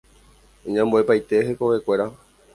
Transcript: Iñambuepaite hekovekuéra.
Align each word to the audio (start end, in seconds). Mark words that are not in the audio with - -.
Iñambuepaite 0.67 1.45
hekovekuéra. 1.47 2.05